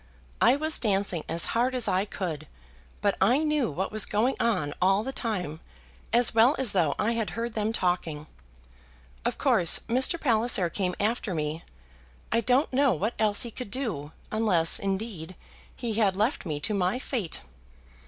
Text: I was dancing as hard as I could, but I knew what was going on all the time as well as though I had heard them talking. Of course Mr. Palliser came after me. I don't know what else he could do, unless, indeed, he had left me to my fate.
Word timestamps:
I 0.41 0.55
was 0.55 0.79
dancing 0.79 1.23
as 1.29 1.45
hard 1.53 1.75
as 1.75 1.87
I 1.87 2.05
could, 2.05 2.47
but 3.01 3.15
I 3.21 3.43
knew 3.43 3.69
what 3.69 3.91
was 3.91 4.07
going 4.07 4.35
on 4.39 4.73
all 4.81 5.03
the 5.03 5.11
time 5.11 5.61
as 6.11 6.33
well 6.33 6.55
as 6.57 6.71
though 6.71 6.95
I 6.97 7.11
had 7.11 7.29
heard 7.37 7.53
them 7.53 7.71
talking. 7.71 8.25
Of 9.25 9.37
course 9.37 9.77
Mr. 9.87 10.19
Palliser 10.19 10.71
came 10.71 10.95
after 10.99 11.35
me. 11.35 11.63
I 12.31 12.41
don't 12.41 12.73
know 12.73 12.93
what 12.93 13.13
else 13.19 13.43
he 13.43 13.51
could 13.51 13.69
do, 13.69 14.11
unless, 14.31 14.79
indeed, 14.79 15.35
he 15.75 15.93
had 15.93 16.17
left 16.17 16.47
me 16.47 16.59
to 16.61 16.73
my 16.73 16.97
fate. 16.97 17.41